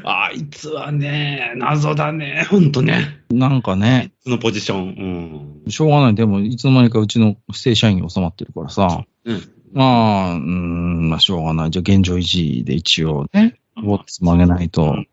[0.05, 3.23] あいつはね、謎だね、ほんとね。
[3.29, 5.50] なんかね、そのポジション。
[5.67, 6.15] しょうがない。
[6.15, 9.05] でも、いつの間にかうちの正社員に収まってるからさ。
[9.25, 9.35] うん。
[9.35, 9.41] うん。
[9.73, 11.71] まあ、うーん、まあしょうがない。
[11.71, 14.83] じゃあ現状維持で一応ね、ボッツも上げないと。
[14.83, 15.07] うん。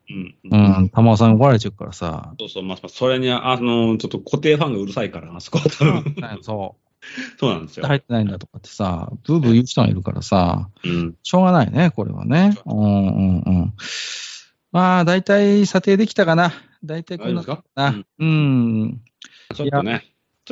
[0.45, 0.85] ううん。
[0.85, 2.35] ん、玉尾さんに怒られちゃうからさ。
[2.39, 6.43] そうそう、まあ、それに、あの、ちょっと固定ファンがうるさいから、あそこは多分。
[6.43, 6.85] そう。
[7.39, 7.87] そうなんですよ。
[7.87, 11.15] 入ってないんだとかってさ、ブーブー言う人がいるからさ、うん。
[11.23, 12.59] しょうがないね、これはね。
[12.67, 13.73] うんうんうん。
[14.73, 16.53] まあ、大体査定できたかな。
[16.85, 17.93] 大体こんな大丈夫ですか？
[17.93, 18.05] な。
[18.19, 19.01] うん。
[19.55, 20.05] ちょっとね。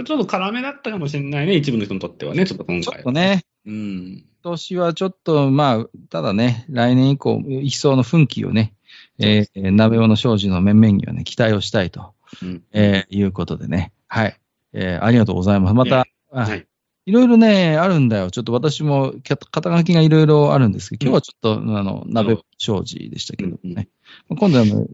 [0.05, 3.01] ちょっと辛めだったかもしれないね、一部の人にとってはね、ちょっと今ちょ回。
[3.01, 4.25] っとね、うん。
[4.43, 8.75] 今年はちょっと、まあ、ただね、来年以降、一層の奮起をね、
[9.19, 12.63] えー、鍋物商事の面々にはね、期待をしたいと、うん。
[12.73, 13.93] えーいうことでね。
[14.09, 14.39] はい。
[14.73, 15.75] えーありがとうございます。
[15.75, 16.67] また、あはい。
[17.07, 18.33] いろいろね、あるんだよ。
[18.33, 23.89] ちょっと私も、か肩書きがいろいろあるんですけど、今日はちょっと、あの、鍋商事でしたけどね。
[24.29, 24.87] 今度はあの、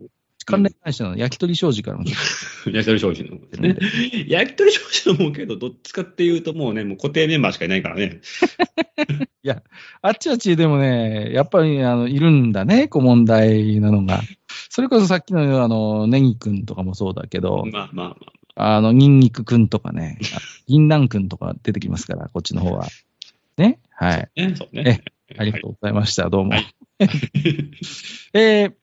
[0.44, 3.76] 関連会社の焼き鳥商事からもちょっ焼き鳥商品の方ですね。
[4.28, 8.20] 焼き鳥商品のもうけど、どっちかっていうともうね、もう固定メンバーしかいないからね。
[9.44, 9.62] と
[10.02, 14.20] あっちあっちでもね、やっぱり、あの、いるんだね、こう問題なのが。
[14.68, 18.16] それこそさっきの、あの、ネギくんとかもそうだけど、まあまあま
[18.54, 22.86] あの、ニンニクくんとかね、あ銀杏くんとか出てきますから、こっちの方は。
[23.56, 23.78] ね？
[23.90, 24.30] はい。
[24.36, 24.40] あ。
[24.40, 25.02] ね、そうね。
[25.38, 26.28] ありがとうございました。
[26.28, 26.50] どうも。
[26.50, 26.66] はい
[28.34, 28.81] えー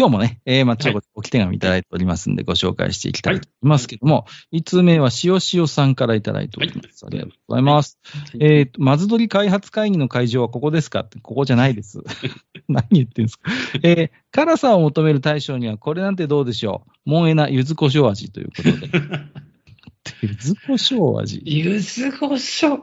[0.00, 7.04] 今日もね、えー、まあ、ちょこちょこき手紙いただいておりますんで、ご紹介していきたいと思いますけども、1通目は塩塩さんからいただいております。
[7.04, 7.98] ありがとうございます。
[8.40, 11.00] えーと、まずどり開発会議の会場はここですか？
[11.00, 12.00] って、ここじゃないです。
[12.66, 13.50] 何言ってんですか？
[13.82, 17.10] えー、辛さを求める対象には、これなんてどうでしょう？
[17.10, 18.88] モンエナ柚子胡椒味ということで。
[20.22, 21.42] 柚子胡椒味？
[21.44, 22.80] 柚子胡椒。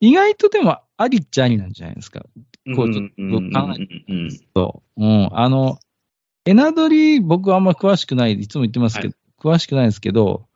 [0.00, 2.24] 意外とでも、ありっちゃありなんじゃないですか。
[2.74, 4.28] こうちょっと考えうん
[4.96, 5.28] うん。
[5.32, 5.78] あの、
[6.44, 10.46] エナドリ、僕はあんま詳しくない、いつも言ってますけど、詳しくないですけど、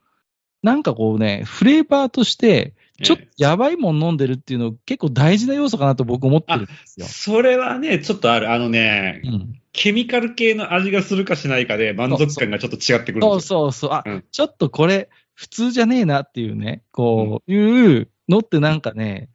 [0.63, 7.07] なんかこうね、フレーバーとして、ちょっとやばいもん飲んでるっていうの結構大事な要素かなと僕思ってるんですよ。
[7.07, 8.53] それはね、ちょっとある。
[8.53, 9.61] あのね、うん。
[9.73, 13.41] ケミカル系の味がするかしないかで満足感がちょっと違ってくるんそう。
[13.41, 13.91] そうそう。
[13.93, 19.31] あ、うんちょっとこれ、普通じゃねえなっていうね、こういうのってなんかね、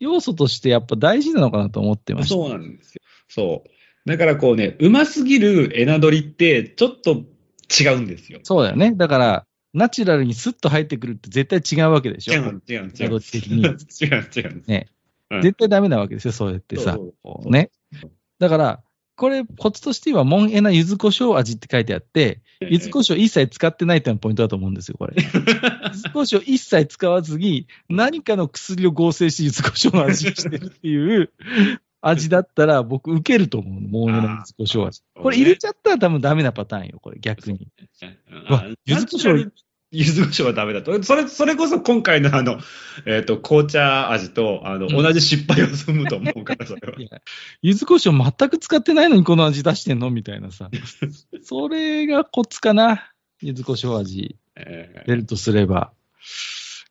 [0.00, 2.34] 要素としてやっぱ大事なのかなと思ってました。
[2.34, 3.02] そうなんですよ。
[3.28, 4.08] そう。
[4.08, 7.24] だからこうね、うますぎるエナドリってちょっと
[7.80, 8.40] 違うんですよ。
[8.42, 8.92] そうだよね。
[8.94, 12.34] だから、ナチュラルにスッと入ってくるって絶対違うわけでしょ。
[12.34, 13.20] 違う、違う、違う。
[13.20, 14.62] 違う、違う。
[14.66, 14.88] ね。
[15.30, 17.14] うん絶対ダメなわけですよ、そうやってさそうそう。
[17.22, 17.70] こうね。
[18.38, 18.82] だから、
[19.18, 25.16] これ、コツとしては、モンエナ柚子胡椒味って書いてあって、柚子胡椒一切使ってないっていうのがポイントだと思うんですよ、これ。
[25.16, 31.32] 柚子胡椒一切使わずに、何かの薬を合成して柚子胡椒の味をしてるっていう
[32.00, 35.02] 味だったら、僕、受けると思うの、モンエナ柚子胡椒味。
[35.20, 37.66] これ入れちゃったら多分ダメなパターンよ、これ、逆に。
[38.86, 39.50] 柚子胡椒
[39.90, 41.02] 柚子胡椒はダメだと。
[41.02, 42.58] それ、それこそ今回のあの、
[43.06, 46.94] えっ、と、紅茶味と、あの、うん同じ失敗を済むと思うから、それは。
[47.00, 47.22] いや
[47.62, 50.70] 柚子胡椒全く使ってないのにこの味出してんのみたいなさ。
[51.42, 53.12] それがコツかな。
[53.40, 55.92] 柚子胡椒味えー出るとすれば。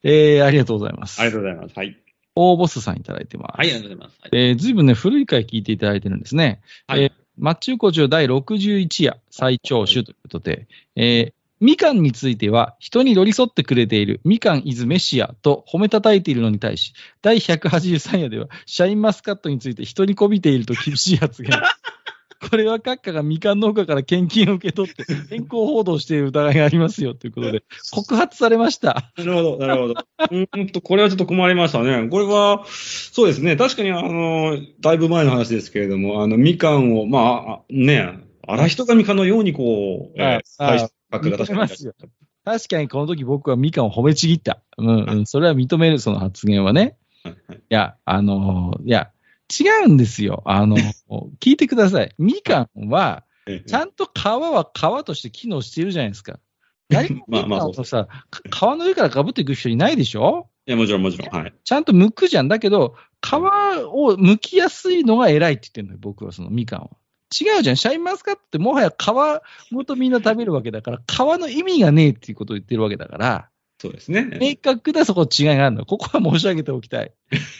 [0.03, 1.21] えー、ありがとうございます。
[1.21, 1.77] ありがとうございます。
[1.77, 1.97] はい。
[2.35, 3.57] 大ボスさんいただいてます。
[3.57, 4.19] はい、ありがとうございます。
[4.21, 6.61] はいえー、ずいぶんね、古い回聞いていただいてるんですね。
[6.87, 21.51] はいえー、マッチューコチュ第61夜最長週ということで、えー、みかんについては人に寄り添ってくれているみかんイズメシアと褒めたたいているのに対し、第183夜ではシャインマスカットについて人にこびていると厳しい発言。
[22.39, 29.11] これは閣下がみかん農家から献金を受け取って健康報道している疑いがありますよということで、告発されました。
[29.17, 29.93] なるほど、なるほど。
[29.93, 32.07] うーんと、これはちょっと困りましたね。
[32.09, 33.55] これは、そうですね。
[33.55, 42.11] 確かに、あの、だいぶ前の話ですけれども、あの、みかんを、まああ、ね、荒人がみかんのように、こう、えー、ああ最初額が確かに
[42.43, 44.61] 確かにこの時僕はみかんを褒めちぎった。
[44.77, 46.97] うん、うん、それは認める、その発言はね。
[47.23, 47.35] はい
[47.69, 49.11] や、あのーいや、
[49.59, 50.43] 違うんですよ。
[50.45, 50.77] あの、
[51.39, 52.13] 聞いてください。
[52.17, 56.39] みかんは、えちゃんと皮は皮として機能しているじゃないですか。
[56.89, 60.49] 誰もみかまあまあんをさ、か皮の上からかぶっていく人いないでしょ？
[60.67, 61.29] いや、もちろん、もちろん。
[61.29, 61.53] はい。
[61.63, 62.47] ちゃんと剥くじゃん。
[62.47, 66.89] だけど、皮を剥きやすいのが偉いって言ってるのよ、僕はそのみかんは。
[67.39, 67.77] 違うじゃん。
[67.77, 74.37] シャインマスカットってもはや皮ごとみんな食べるわけだから、皮の意味がねえっていうことを言ってるわけだから、そうですね。
[74.41, 75.85] 明確なそこ違いがあるの。
[75.85, 77.13] ここは申し上げておきたい。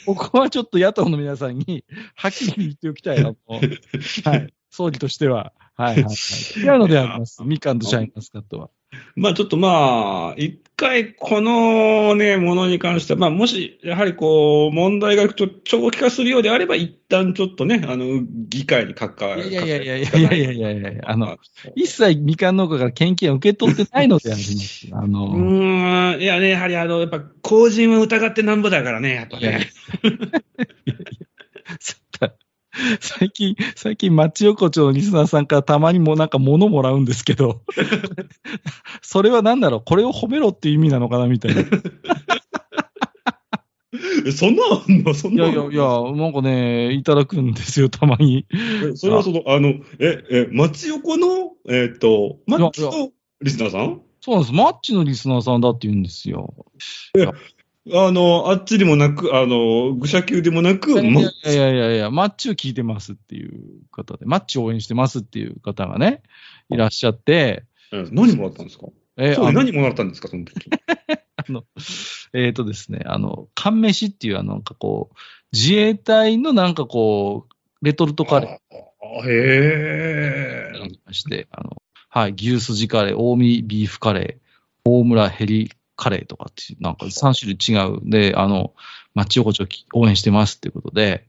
[0.06, 3.32] ここはちょっと野党の皆さんに、はっきり言っておきたいな。
[3.32, 4.54] も うはい。
[4.72, 5.54] 総理としては。
[5.76, 6.60] はいはい、はい。
[6.60, 7.44] 違うのであります。
[7.44, 8.70] みかんとシャインマスカットは。
[9.16, 19.48] まあちょっとまあ、一回このね、ものに関しては、まあもし、やはりこう、問題がちょ長期化するようであれば、一旦ちょっとね、あの、議会に関わる。
[19.48, 21.38] いやいやいやいやいやいやいやいやいやあの、
[21.76, 24.88] 一切みかん農家から献金を受け取ってないのであります。
[24.92, 29.72] あうの、ーん、いやね、やはりあの、やっぱ、公人を疑ってなんぼだからね、やっぱね。
[33.02, 37.62] 最近、最近、町横丁のリスナーさんからたまにもなんか物もらうんですけど、
[39.02, 39.82] それは何だろう？
[39.86, 41.62] これを褒めろっていう意味なのかなみたいな。
[41.62, 41.66] い
[44.28, 45.14] えそんなのあんの？
[45.14, 48.46] そんなやのいやいや、なんかね、いただくんですよ、たまに。
[48.52, 53.12] えそれはその、あの、え、え、町横の、えっ、と、マッチいやの
[53.42, 54.02] リスナーさん？
[54.20, 54.54] そうなんです。
[54.54, 56.54] マッチのリスナーさんだって言うんですよ。
[57.94, 66.22] あの、あっちでもなく、あの、愚者級でもなく、いやいまやいやいやマッチを聞いてますっていう方で、マッチを応援してますっていう方がね、
[66.70, 68.88] いらっしゃって、え何もらったんですか？
[69.18, 70.70] えあのそう何もらったんですかその時。
[71.38, 71.64] あの、
[72.34, 75.16] えっ、とですね、あの、缶飯っていう、あの、なんかこう、
[75.54, 79.30] 自衛隊のなんかこう、レトルトカレー。
[79.30, 81.14] へえ。
[81.14, 84.48] して、あの、はい、牛すじカレー、近江ビーフカレー、
[84.84, 88.10] 大村ヘリカレーとかってなんか3種類違う。
[88.10, 88.74] で、あの、
[89.14, 91.28] 町横丁応援してますっていうことで、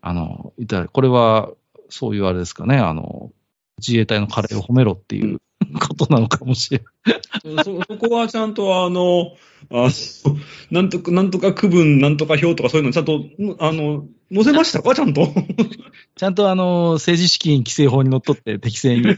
[0.00, 1.50] あの、いただこれは、
[1.90, 3.30] そういうあれですかね、あの、
[3.78, 5.40] 自衛隊のカレーを褒めろっていう
[5.80, 7.64] ことなのかもしれない。
[7.64, 9.36] そ、そこはちゃんとあの、
[9.70, 9.88] あ
[10.70, 13.24] なんとか、なんとか区分、なんとか表とかそういうのちゃんと、
[13.58, 14.94] あの、載せましたか？
[14.94, 15.32] ちゃんと。
[16.16, 19.16] ちゃんとあの、政治資金規正法にのっとって適正に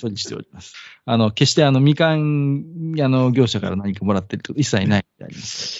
[0.00, 0.74] 処理しております。
[1.04, 2.64] あの、決してあの、みかん、
[3.00, 5.77] あの、業者から何かもらってると一切ないであります。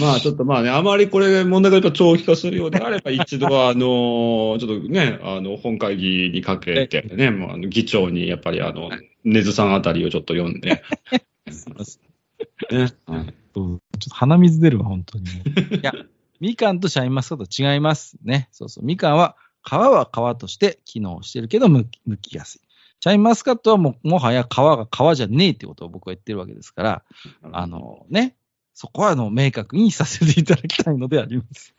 [0.00, 8.90] まあちょっとまあね、あまりこれ問題がやっぱ長期化するようであれば、一度はあの、 ちょっとね、あの、本会議にかけてね、もうあの議長にやっぱりあの、
[9.24, 10.82] 根津さんあたりをちょっと読んで、
[12.70, 12.92] ね。
[13.08, 15.42] うんちょっと鼻水出るわ、本当にね。
[15.76, 15.92] いや、
[16.40, 18.48] みかんとシャインマスカット違いますね。
[18.50, 18.84] そうそう。
[18.84, 22.60] みかんは、皮は皮として機能してるけど、むきむきやすい。
[23.00, 27.04] シャインマスカットはもう、もはや皮が皮じゃねえってことを僕は言ってるわけですから、
[27.52, 28.36] あのね、
[28.74, 31.74] そこはあの、明確にさせていただきたいのであります。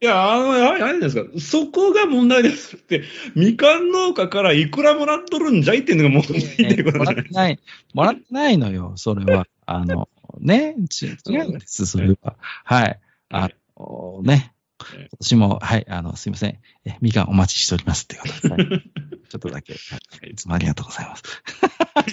[0.00, 3.02] いや、あの、あれあれですか、そこが問題ですって、
[3.34, 7.60] みかん農家からいくらもらっとるんじゃいっていうのが問題ってこともじゃないらってない、
[7.92, 9.46] もらってないのよ、それは。
[9.66, 12.36] あの、ね、ち違うんです、それは。
[12.64, 13.00] はい。
[13.30, 16.58] あの、ね、今年も、はい、あの、すいません。
[16.84, 18.90] え、みかんお待ちしておりますっていうことで、はい
[19.28, 19.78] ちょっとだけ、は
[20.26, 21.22] い、いつもありがとうございます。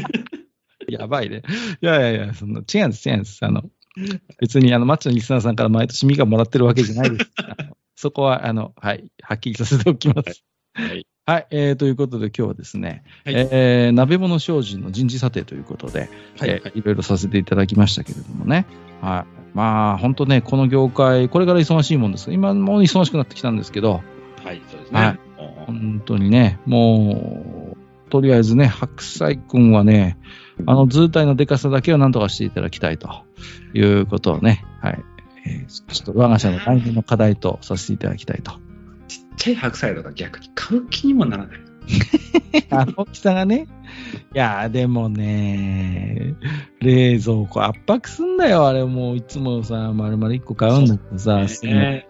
[0.89, 1.43] やばいね。
[1.82, 3.45] いやいやいや、その、違うんです、違うんです。
[3.45, 3.69] あの、
[4.39, 7.32] 別に、あの、マッチのリスナーさんから毎年みかんもらってるわけじゃないです。
[7.95, 10.43] そこは、あの、はい、はっきりさせておきます。
[10.73, 11.06] はい。
[11.25, 18.65] はい、えー、ということで今日はですね、はいえー、鍋物精進の人事査定ということで、はいえーいろいろさせていただきましたけれどもね。
[18.99, 19.43] はい。
[19.53, 24.01] まあ、本当ね、この業界、これから忙しいもんですが今もう忙しくなってきたんですけど、
[24.43, 25.19] はい、そうですはいね。
[25.65, 30.17] 本当にね、もう、とりあえずね、白菜くんはね、
[30.65, 33.09] あの図体のデカさだけをなんとかしていただきたいと
[33.73, 35.03] いうことをね、はい。
[35.45, 38.53] えーちょっと我が社の来年の課題とさせていただきたいと。
[39.07, 41.59] ちっちゃい白菜とか逆に買う気にもならない。
[42.69, 43.67] あの大きさがね。
[44.33, 46.35] いやー、でもね、
[46.79, 52.07] 冷蔵庫圧迫すんだよ、あれもういつもさ、丸々1個買うんだけどさ、すぐね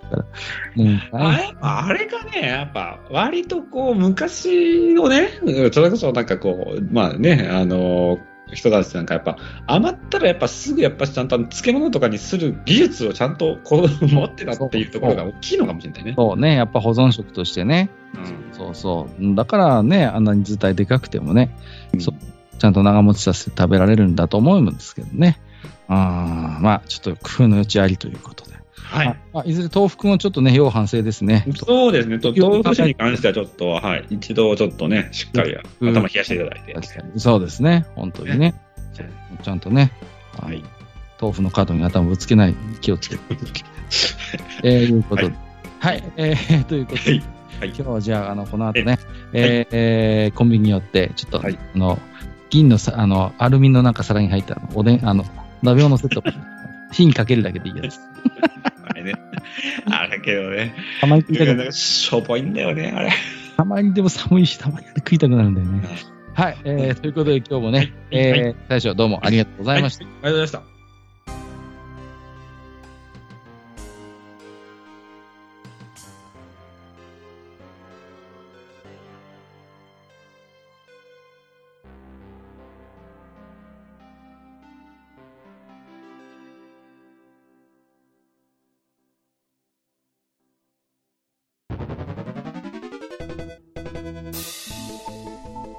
[0.75, 5.29] もうあれあれがね、やっぱ、割とこう、昔のね、
[5.71, 8.19] それこそなんかこう、まあね、あの、
[8.53, 9.37] 人たちなんかやっぱ、
[9.67, 16.13] 余ったらやっぱすぐやっぱちゃんと漬物とかにする技術をちゃんとこう持ってたっていうところが大きいのかもしれないね。
[16.15, 17.89] そうね、やっぱ保存食としてね。
[18.15, 19.35] うんそうそう。
[19.35, 21.55] だからね、あんなに図体でかくてもね、
[21.93, 21.99] うん
[22.59, 25.37] ちゃんと長持ちさせて食べられるんだと思うんですけどね。
[25.89, 28.62] あーまあ、ちょっと工夫の余地ありということで。
[28.83, 29.19] はい。
[29.33, 31.45] まあ、いずれ豆腐くんはちょっとね、要反省ですね。
[31.55, 32.19] そうですね。
[32.19, 34.05] と豆腐社に関してはちょっと、はい。
[34.09, 36.73] 一度ちょっとね、しっかりうん頭冷やしていただいて。
[36.73, 37.19] 確かに。
[37.19, 37.85] そうですね。
[37.95, 38.55] 本当にね。
[39.41, 39.91] ちゃんとね、
[40.39, 40.63] はい
[41.19, 43.21] 豆腐の角に頭ぶつけない気をつけて。
[44.63, 45.33] えー、いうことで。
[45.79, 46.03] はい。
[46.17, 47.23] えー、ということで、はい。
[47.61, 47.67] はい。
[47.69, 48.99] 今日はじゃあ、あの、この後ね、
[49.31, 51.99] えーえーコンビニによって、ちょっと、はいあの、
[52.49, 55.25] 銀のさ、あの、アルミのなんか皿に入った、おでん、あの、
[55.61, 56.21] 鍋用のセット、
[56.93, 57.99] 火にかけるだけでいいやつ。
[58.85, 59.13] あれね。
[59.91, 60.75] あれけどね。
[61.01, 61.71] たまに食いたくなる。
[61.71, 63.11] しょぼいんだよね、あれ。
[63.57, 65.87] たまにでも寒いし、たまに食いたくなるんだよね。
[66.33, 66.57] はい。
[66.63, 70.05] えー、ということで今日もね、はいえー、最初どうもありがとうございました。
[70.05, 70.72] はいありがとうございました。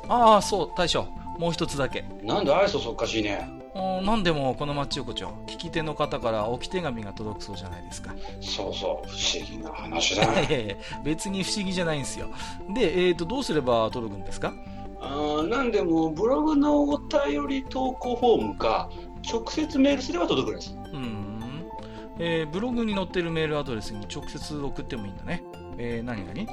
[0.09, 1.07] ああ、そう、大将。
[1.39, 2.05] もう一つだけ。
[2.23, 3.49] なんで愛想そっかしいね。
[4.05, 8.15] 何でもこのマッチ横丁、聞き手の方から置き手紙が届くそうじゃないですか。
[8.41, 10.23] そうそう、不思議な話だ。
[10.43, 12.29] いやいや別に不思議じゃないんですよ。
[12.73, 14.53] で、えっ、ー、と、どうすれば届くんですか？
[15.01, 18.89] あなんでも、ブログのお便り投稿フォームか、
[19.29, 20.75] 直接メールすれば届くらしい。
[20.93, 21.35] うん。
[22.19, 25.43] えー、ブログに載ってるメールアドレスに直接送ってもいいんだね。
[25.79, 26.53] えー、何々